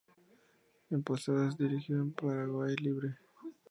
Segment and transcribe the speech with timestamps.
[0.89, 3.17] En Posadas, dirigió "El Paraguay Libre".